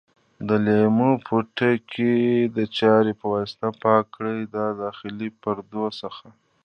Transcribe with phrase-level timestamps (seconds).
[0.47, 2.15] د لیمو پوټکي
[2.57, 6.27] د چاړې په واسطه پاک کړئ د داخلي پردو څخه.